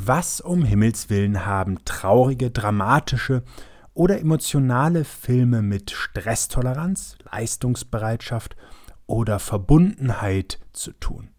Was 0.00 0.40
um 0.40 0.64
Himmels 0.64 1.10
willen 1.10 1.44
haben 1.44 1.84
traurige, 1.84 2.52
dramatische 2.52 3.42
oder 3.94 4.20
emotionale 4.20 5.04
Filme 5.04 5.60
mit 5.60 5.90
Stresstoleranz, 5.90 7.18
Leistungsbereitschaft 7.32 8.56
oder 9.08 9.40
Verbundenheit 9.40 10.60
zu 10.72 10.92
tun? 10.92 11.30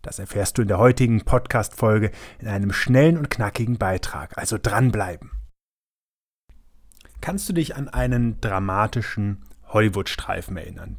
Das 0.00 0.18
erfährst 0.18 0.56
du 0.56 0.62
in 0.62 0.68
der 0.68 0.78
heutigen 0.78 1.26
Podcast-Folge 1.26 2.10
in 2.38 2.48
einem 2.48 2.72
schnellen 2.72 3.18
und 3.18 3.28
knackigen 3.28 3.76
Beitrag, 3.76 4.36
also 4.38 4.56
dranbleiben. 4.56 5.32
Kannst 7.20 7.50
du 7.50 7.52
dich 7.52 7.76
an 7.76 7.90
einen 7.90 8.40
dramatischen 8.40 9.44
Hollywood-Streifen 9.68 10.56
erinnern? 10.56 10.96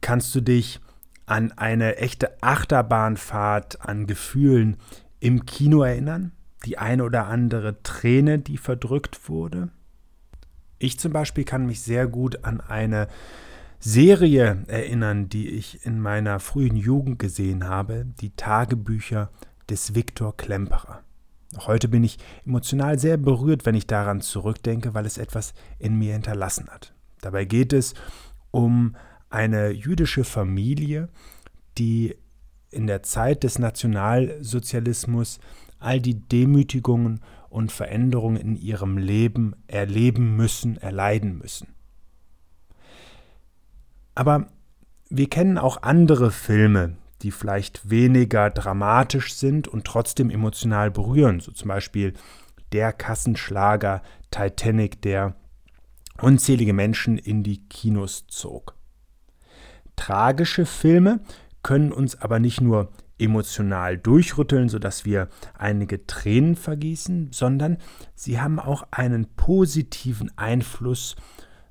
Kannst 0.00 0.34
du 0.34 0.40
dich 0.40 0.80
an 1.26 1.52
eine 1.52 1.96
echte 1.98 2.42
Achterbahnfahrt 2.42 3.82
an 3.82 4.06
Gefühlen 4.06 4.78
im 5.24 5.46
Kino 5.46 5.82
erinnern? 5.82 6.32
Die 6.66 6.76
eine 6.76 7.02
oder 7.02 7.28
andere 7.28 7.82
Träne, 7.82 8.38
die 8.38 8.58
verdrückt 8.58 9.26
wurde? 9.28 9.70
Ich 10.78 10.98
zum 10.98 11.12
Beispiel 11.12 11.44
kann 11.44 11.64
mich 11.64 11.80
sehr 11.80 12.06
gut 12.06 12.44
an 12.44 12.60
eine 12.60 13.08
Serie 13.80 14.64
erinnern, 14.66 15.30
die 15.30 15.48
ich 15.48 15.86
in 15.86 15.98
meiner 15.98 16.40
frühen 16.40 16.76
Jugend 16.76 17.18
gesehen 17.18 17.64
habe, 17.64 18.06
die 18.20 18.36
Tagebücher 18.36 19.30
des 19.70 19.94
Viktor 19.94 20.36
Klemperer. 20.36 21.02
Heute 21.56 21.88
bin 21.88 22.04
ich 22.04 22.18
emotional 22.44 22.98
sehr 22.98 23.16
berührt, 23.16 23.64
wenn 23.64 23.74
ich 23.74 23.86
daran 23.86 24.20
zurückdenke, 24.20 24.92
weil 24.92 25.06
es 25.06 25.16
etwas 25.16 25.54
in 25.78 25.98
mir 25.98 26.12
hinterlassen 26.12 26.68
hat. 26.68 26.92
Dabei 27.22 27.46
geht 27.46 27.72
es 27.72 27.94
um 28.50 28.94
eine 29.30 29.70
jüdische 29.70 30.24
Familie, 30.24 31.08
die 31.78 32.14
in 32.74 32.86
der 32.86 33.02
Zeit 33.02 33.42
des 33.42 33.58
Nationalsozialismus 33.58 35.38
all 35.78 36.00
die 36.00 36.20
Demütigungen 36.20 37.20
und 37.48 37.70
Veränderungen 37.70 38.36
in 38.36 38.56
ihrem 38.56 38.98
Leben 38.98 39.54
erleben 39.66 40.36
müssen, 40.36 40.76
erleiden 40.76 41.38
müssen. 41.38 41.68
Aber 44.14 44.48
wir 45.08 45.28
kennen 45.28 45.58
auch 45.58 45.82
andere 45.82 46.30
Filme, 46.30 46.96
die 47.22 47.30
vielleicht 47.30 47.88
weniger 47.90 48.50
dramatisch 48.50 49.34
sind 49.34 49.68
und 49.68 49.84
trotzdem 49.84 50.30
emotional 50.30 50.90
berühren, 50.90 51.40
so 51.40 51.52
zum 51.52 51.68
Beispiel 51.68 52.14
der 52.72 52.92
Kassenschlager 52.92 54.02
Titanic, 54.30 55.00
der 55.02 55.34
unzählige 56.20 56.72
Menschen 56.72 57.18
in 57.18 57.42
die 57.42 57.66
Kinos 57.68 58.26
zog. 58.26 58.74
Tragische 59.96 60.66
Filme 60.66 61.20
können 61.64 61.90
uns 61.90 62.20
aber 62.20 62.38
nicht 62.38 62.60
nur 62.60 62.92
emotional 63.18 63.98
durchrütteln, 63.98 64.68
sodass 64.68 65.04
wir 65.04 65.28
einige 65.58 66.06
Tränen 66.06 66.54
vergießen, 66.54 67.30
sondern 67.32 67.78
sie 68.14 68.40
haben 68.40 68.60
auch 68.60 68.86
einen 68.92 69.34
positiven 69.34 70.30
Einfluss. 70.36 71.16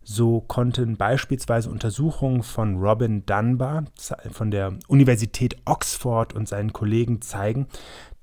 So 0.01 0.41
konnten 0.41 0.97
beispielsweise 0.97 1.69
Untersuchungen 1.69 2.43
von 2.43 2.75
Robin 2.75 3.25
Dunbar 3.25 3.85
von 4.31 4.51
der 4.51 4.77
Universität 4.87 5.55
Oxford 5.65 6.33
und 6.33 6.49
seinen 6.49 6.73
Kollegen 6.73 7.21
zeigen, 7.21 7.67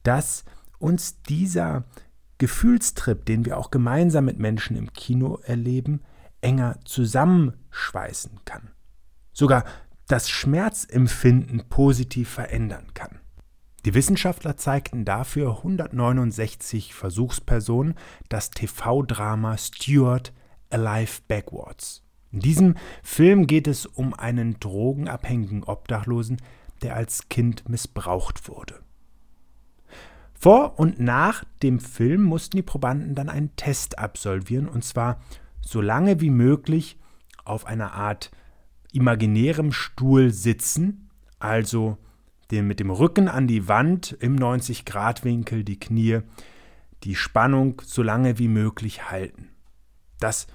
dass 0.02 0.44
uns 0.78 1.22
dieser 1.22 1.84
Gefühlstrip, 2.38 3.24
den 3.26 3.44
wir 3.44 3.56
auch 3.58 3.70
gemeinsam 3.70 4.24
mit 4.24 4.38
Menschen 4.38 4.76
im 4.76 4.92
Kino 4.92 5.38
erleben, 5.44 6.00
enger 6.40 6.78
zusammenschweißen 6.84 8.40
kann. 8.44 8.70
Sogar 9.32 9.64
das 10.10 10.28
Schmerzempfinden 10.28 11.68
positiv 11.68 12.28
verändern 12.28 12.88
kann. 12.94 13.20
Die 13.84 13.94
Wissenschaftler 13.94 14.56
zeigten 14.56 15.04
dafür 15.04 15.58
169 15.58 16.94
Versuchspersonen 16.94 17.94
das 18.28 18.50
TV-Drama 18.50 19.56
Stuart 19.56 20.32
Alive 20.68 21.20
Backwards. 21.28 22.02
In 22.32 22.40
diesem 22.40 22.74
Film 23.02 23.46
geht 23.46 23.68
es 23.68 23.86
um 23.86 24.12
einen 24.12 24.58
drogenabhängigen 24.58 25.62
Obdachlosen, 25.62 26.38
der 26.82 26.96
als 26.96 27.28
Kind 27.28 27.68
missbraucht 27.68 28.48
wurde. 28.48 28.80
Vor 30.34 30.78
und 30.78 30.98
nach 30.98 31.44
dem 31.62 31.78
Film 31.78 32.22
mussten 32.22 32.56
die 32.56 32.62
Probanden 32.62 33.14
dann 33.14 33.28
einen 33.28 33.54
Test 33.56 33.98
absolvieren, 33.98 34.68
und 34.68 34.84
zwar 34.84 35.20
so 35.60 35.80
lange 35.80 36.20
wie 36.20 36.30
möglich 36.30 36.98
auf 37.44 37.64
einer 37.64 37.92
Art 37.92 38.30
imaginärem 38.92 39.72
Stuhl 39.72 40.30
sitzen, 40.30 41.10
also 41.38 41.98
den 42.50 42.66
mit 42.66 42.80
dem 42.80 42.90
Rücken 42.90 43.28
an 43.28 43.46
die 43.46 43.68
Wand 43.68 44.16
im 44.20 44.36
90-Grad-Winkel 44.36 45.64
die 45.64 45.78
Knie, 45.78 46.20
die 47.04 47.14
Spannung 47.14 47.80
so 47.84 48.02
lange 48.02 48.38
wie 48.38 48.48
möglich 48.48 49.10
halten. 49.10 49.48
Das 50.18 50.46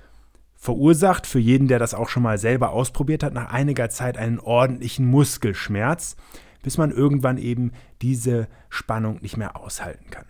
verursacht 0.56 1.28
für 1.28 1.40
jeden, 1.40 1.68
der 1.68 1.79
das 1.79 1.94
auch 1.94 2.09
schon 2.09 2.24
mal 2.24 2.38
selber 2.38 2.72
ausprobiert 2.72 3.24
hat, 3.24 3.34
nach 3.34 3.51
einiger 3.51 3.90
Zeit 3.90 4.18
einen 4.18 4.40
ordentlichen 4.40 5.06
Muskelschmerz, 5.06 6.16
bis 6.63 6.78
man 6.78 6.91
irgendwann 6.91 7.38
eben 7.38 7.72
diese 8.01 8.47
Spannung 8.69 9.22
nicht 9.22 9.38
mehr 9.38 9.56
aushalten 9.56 10.09
kann. 10.09 10.25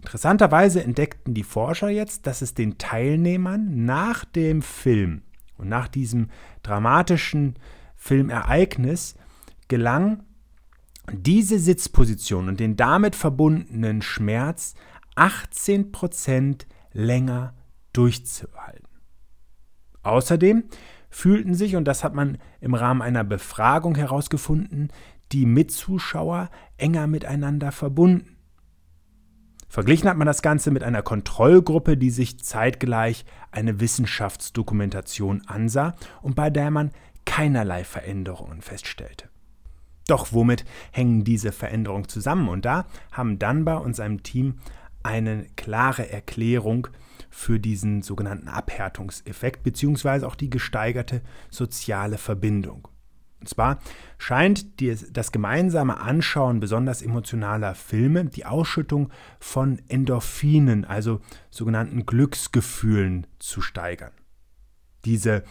Interessanterweise 0.00 0.82
entdeckten 0.82 1.34
die 1.34 1.42
Forscher 1.42 1.88
jetzt, 1.88 2.26
dass 2.26 2.42
es 2.42 2.54
den 2.54 2.78
Teilnehmern 2.78 3.84
nach 3.84 4.24
dem 4.24 4.62
Film 4.62 5.22
und 5.56 5.68
nach 5.68 5.88
diesem 5.88 6.30
dramatischen 6.62 7.54
Filmereignis 7.96 9.14
gelang 9.68 10.22
diese 11.12 11.58
Sitzposition 11.58 12.48
und 12.48 12.60
den 12.60 12.76
damit 12.76 13.16
verbundenen 13.16 14.02
Schmerz 14.02 14.74
18% 15.16 16.66
länger 16.92 17.54
durchzuhalten. 17.92 18.86
Außerdem 20.02 20.64
fühlten 21.10 21.54
sich, 21.54 21.76
und 21.76 21.84
das 21.84 22.04
hat 22.04 22.14
man 22.14 22.38
im 22.60 22.74
Rahmen 22.74 23.02
einer 23.02 23.24
Befragung 23.24 23.94
herausgefunden, 23.94 24.92
die 25.32 25.46
Mitzuschauer 25.46 26.50
enger 26.76 27.06
miteinander 27.06 27.72
verbunden. 27.72 28.35
Verglichen 29.68 30.08
hat 30.08 30.16
man 30.16 30.26
das 30.26 30.42
Ganze 30.42 30.70
mit 30.70 30.82
einer 30.82 31.02
Kontrollgruppe, 31.02 31.96
die 31.96 32.10
sich 32.10 32.38
zeitgleich 32.42 33.24
eine 33.50 33.80
Wissenschaftsdokumentation 33.80 35.42
ansah 35.46 35.96
und 36.22 36.34
bei 36.34 36.50
der 36.50 36.70
man 36.70 36.92
keinerlei 37.24 37.84
Veränderungen 37.84 38.62
feststellte. 38.62 39.28
Doch 40.06 40.32
womit 40.32 40.64
hängen 40.92 41.24
diese 41.24 41.50
Veränderungen 41.50 42.08
zusammen? 42.08 42.48
Und 42.48 42.64
da 42.64 42.86
haben 43.10 43.38
Dunbar 43.38 43.82
und 43.82 43.96
seinem 43.96 44.22
Team 44.22 44.58
eine 45.02 45.46
klare 45.56 46.10
Erklärung 46.10 46.88
für 47.28 47.58
diesen 47.60 48.02
sogenannten 48.02 48.48
Abhärtungseffekt 48.48 49.62
beziehungsweise 49.62 50.26
auch 50.26 50.36
die 50.36 50.50
gesteigerte 50.50 51.22
soziale 51.50 52.18
Verbindung. 52.18 52.88
Und 53.46 53.50
zwar 53.50 53.78
scheint 54.18 54.82
das 55.16 55.30
gemeinsame 55.30 56.00
Anschauen 56.00 56.58
besonders 56.58 57.00
emotionaler 57.00 57.76
Filme 57.76 58.24
die 58.24 58.44
Ausschüttung 58.44 59.12
von 59.38 59.80
Endorphinen, 59.86 60.84
also 60.84 61.20
sogenannten 61.50 62.06
Glücksgefühlen, 62.06 63.28
zu 63.38 63.60
steigern. 63.60 64.10
Diese 65.04 65.44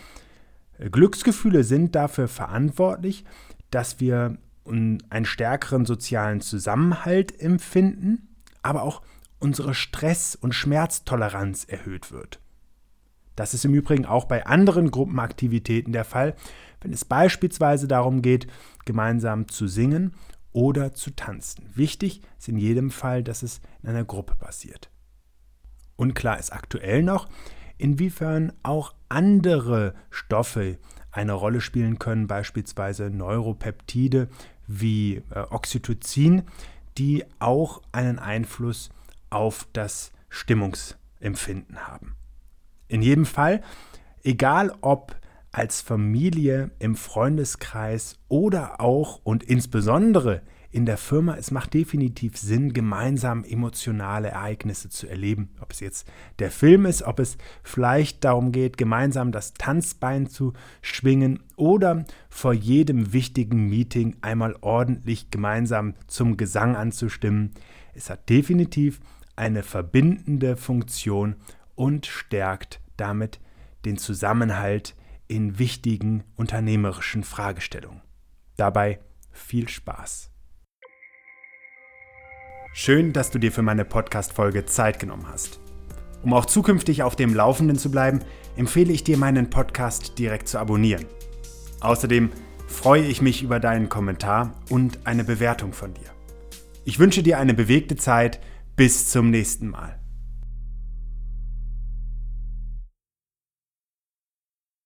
äh, 0.78 0.90
Glücksgefühle 0.90 1.64
sind 1.64 1.96
dafür 1.96 2.28
verantwortlich, 2.28 3.24
dass 3.72 4.02
wir 4.02 4.40
einen 4.66 5.26
stärkeren 5.26 5.86
sozialen 5.86 6.42
Zusammenhalt 6.42 7.40
empfinden, 7.40 8.36
aber 8.62 8.84
auch 8.84 9.04
unsere 9.40 9.74
Stress- 9.74 10.36
und 10.36 10.54
Schmerztoleranz 10.54 11.64
erhöht 11.64 12.12
wird. 12.12 12.42
Das 13.36 13.54
ist 13.54 13.66
im 13.66 13.74
Übrigen 13.74 14.06
auch 14.06 14.26
bei 14.26 14.46
anderen 14.46 14.92
Gruppenaktivitäten 14.92 15.94
der 15.94 16.06
Fall, 16.06 16.36
wenn 16.82 16.94
es 16.94 17.06
beispielsweise 17.06 17.88
darum 17.88 18.22
geht, 18.22 18.48
gemeinsam 18.86 19.48
zu 19.48 19.68
singen 19.68 20.14
oder 20.52 20.94
zu 20.94 21.12
tanzen. 21.12 21.70
Wichtig 21.74 22.22
ist 22.38 22.48
in 22.48 22.58
jedem 22.58 22.92
Fall, 22.92 23.24
dass 23.24 23.44
es 23.44 23.60
in 23.84 23.90
einer 23.90 24.06
Gruppe 24.06 24.36
passiert. 24.36 24.90
Unklar 25.98 26.40
ist 26.40 26.54
aktuell 26.54 27.04
noch, 27.04 27.28
inwiefern 27.78 28.54
auch 28.64 28.94
andere 29.10 29.96
Stoffe, 30.10 30.78
eine 31.12 31.34
Rolle 31.34 31.62
spielen 31.62 31.98
können, 31.98 32.28
beispielsweise 32.28 33.10
Neuropeptide 33.10 34.28
wie 34.68 35.24
äh, 35.30 35.40
Oxytocin, 35.50 36.44
die 36.98 37.24
auch 37.40 37.82
einen 37.92 38.20
Einfluss 38.20 38.90
auf 39.30 39.68
das 39.74 40.12
Stimmungsempfinden 40.30 41.88
haben. 41.88 42.16
In 42.88 43.02
jedem 43.02 43.26
Fall, 43.26 43.62
egal 44.24 44.74
ob 44.82 45.16
als 45.52 45.82
Familie, 45.82 46.72
im 46.80 46.96
Freundeskreis 46.96 48.18
oder 48.28 48.82
auch 48.82 49.22
und 49.24 49.44
insbesondere 49.44 50.42
in 50.70 50.86
der 50.86 50.98
Firma, 50.98 51.38
es 51.38 51.52
macht 51.52 51.74
definitiv 51.74 52.38
Sinn, 52.38 52.74
gemeinsam 52.74 53.46
emotionale 53.46 54.28
Ereignisse 54.28 54.90
zu 54.90 55.08
erleben. 55.08 55.52
Ob 55.62 55.72
es 55.72 55.80
jetzt 55.80 56.06
der 56.40 56.52
Film 56.52 56.86
ist, 56.86 57.04
ob 57.04 57.22
es 57.22 57.38
vielleicht 57.64 58.26
darum 58.26 58.52
geht, 58.52 58.78
gemeinsam 58.78 59.32
das 59.32 59.54
Tanzbein 59.54 60.28
zu 60.28 60.52
schwingen 60.82 61.40
oder 61.56 62.04
vor 62.28 62.52
jedem 62.52 63.14
wichtigen 63.14 63.70
Meeting 63.70 64.18
einmal 64.20 64.58
ordentlich 64.60 65.32
gemeinsam 65.32 65.94
zum 66.08 66.36
Gesang 66.36 66.76
anzustimmen. 66.76 67.52
Es 67.94 68.10
hat 68.10 68.30
definitiv 68.30 69.00
eine 69.38 69.64
verbindende 69.64 70.58
Funktion 70.58 71.38
und 71.76 72.06
stärkt 72.06 72.82
damit 72.98 73.40
den 73.86 73.98
Zusammenhalt 73.98 74.96
in 75.28 75.60
wichtigen 75.60 76.24
unternehmerischen 76.36 77.24
Fragestellungen. 77.24 78.02
Dabei 78.58 79.00
viel 79.32 79.68
Spaß. 79.68 80.32
Schön, 82.74 83.14
dass 83.14 83.32
du 83.32 83.40
dir 83.40 83.52
für 83.52 83.62
meine 83.62 83.86
Podcast-Folge 83.86 84.66
Zeit 84.66 85.00
genommen 85.00 85.28
hast. 85.30 85.60
Um 86.24 86.34
auch 86.34 86.46
zukünftig 86.46 87.04
auf 87.04 87.16
dem 87.16 87.34
Laufenden 87.34 87.78
zu 87.78 87.92
bleiben, 87.92 88.20
empfehle 88.56 88.92
ich 88.92 89.04
dir, 89.04 89.18
meinen 89.18 89.50
Podcast 89.50 90.18
direkt 90.18 90.48
zu 90.48 90.58
abonnieren. 90.58 91.06
Außerdem 91.82 92.32
freue 92.68 93.04
ich 93.04 93.22
mich 93.22 93.44
über 93.44 93.60
deinen 93.60 93.90
Kommentar 93.90 94.54
und 94.70 95.00
eine 95.06 95.24
Bewertung 95.24 95.72
von 95.72 95.94
dir. 95.94 96.10
Ich 96.84 97.00
wünsche 97.00 97.24
dir 97.24 97.38
eine 97.38 97.54
bewegte 97.54 97.96
Zeit. 97.96 98.40
Bis 98.76 99.10
zum 99.10 99.30
nächsten 99.30 99.70
Mal. 99.70 100.05